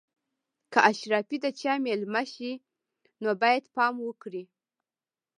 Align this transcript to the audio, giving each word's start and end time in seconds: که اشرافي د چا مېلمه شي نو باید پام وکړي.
که 0.73 0.79
اشرافي 0.89 1.37
د 1.43 1.47
چا 1.59 1.73
مېلمه 1.85 2.23
شي 2.33 2.51
نو 3.21 3.29
باید 3.41 3.63
پام 3.75 3.95
وکړي. 4.01 4.43